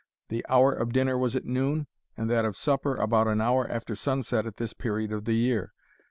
The 0.29 0.43
hour 0.49 0.73
of 0.73 0.93
dinner 0.93 1.15
was 1.15 1.35
at 1.35 1.45
noon, 1.45 1.85
and 2.17 2.27
that 2.27 2.43
of 2.43 2.57
supper 2.57 2.95
about 2.95 3.27
an 3.27 3.39
hour 3.39 3.69
after 3.71 3.93
sunset 3.93 4.47
at 4.47 4.55
this 4.55 4.73
period 4.73 5.11
of 5.11 5.25
the 5.25 5.35
year. 5.35 5.73